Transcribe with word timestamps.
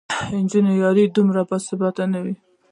د 0.29 0.31
نجلۍ 0.43 0.75
یاري 0.83 1.03
دومره 1.15 1.41
باثباته 1.49 2.03
نه 2.13 2.19
وي 2.23 2.35